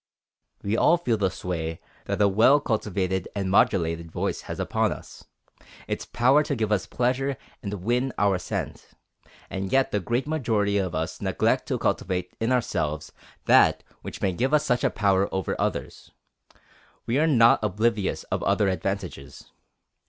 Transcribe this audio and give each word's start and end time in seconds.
We 0.63 0.75
all 0.75 0.97
feel 0.97 1.15
the 1.17 1.29
sway 1.29 1.79
that 2.05 2.19
a 2.19 2.27
well 2.27 2.59
cultivated 2.59 3.27
and 3.35 3.51
modulated 3.51 4.11
voice 4.11 4.41
has 4.49 4.59
upon 4.59 4.91
us, 4.91 5.25
its 5.87 6.07
power 6.07 6.41
to 6.41 6.55
give 6.55 6.71
us 6.71 6.87
pleasure 6.87 7.37
and 7.61 7.71
win 7.83 8.11
our 8.17 8.33
assent, 8.37 8.93
and 9.47 9.71
yet 9.71 9.91
the 9.91 9.99
great 9.99 10.25
majority 10.27 10.79
of 10.79 10.95
us 10.95 11.21
neglect 11.21 11.67
to 11.67 11.77
cultivate 11.77 12.35
in 12.39 12.51
ourselves 12.51 13.11
that 13.45 13.83
which 14.01 14.23
may 14.23 14.31
give 14.33 14.55
us 14.55 14.65
such 14.65 14.83
a 14.83 14.89
power 14.89 15.31
over 15.31 15.55
others. 15.61 16.09
We 17.05 17.19
are 17.19 17.27
not 17.27 17.59
oblivious 17.61 18.23
of 18.31 18.41
other 18.41 18.69
advantages. 18.69 19.51